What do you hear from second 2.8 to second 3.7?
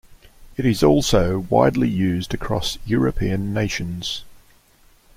European